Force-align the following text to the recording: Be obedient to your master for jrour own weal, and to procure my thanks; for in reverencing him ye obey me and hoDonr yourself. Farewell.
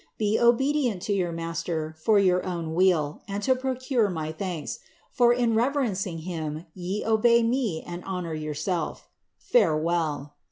Be 0.17 0.39
obedient 0.39 1.03
to 1.03 1.13
your 1.13 1.31
master 1.31 1.93
for 1.95 2.17
jrour 2.19 2.43
own 2.43 2.73
weal, 2.73 3.21
and 3.27 3.43
to 3.43 3.53
procure 3.53 4.09
my 4.09 4.31
thanks; 4.31 4.79
for 5.11 5.31
in 5.31 5.53
reverencing 5.53 6.21
him 6.25 6.65
ye 6.73 7.05
obey 7.05 7.43
me 7.43 7.83
and 7.85 8.03
hoDonr 8.03 8.33
yourself. 8.41 9.07
Farewell. 9.37 10.33